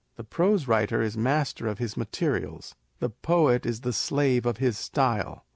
The 0.15 0.23
prose 0.23 0.67
writer 0.67 1.03
is 1.03 1.15
master 1.15 1.67
of 1.67 1.77
his 1.77 1.95
materials: 1.95 2.73
the 2.97 3.11
poet 3.11 3.67
is 3.67 3.81
the 3.81 3.93
slave 3.93 4.47
of 4.47 4.57
his 4.57 4.75
style. 4.75 5.45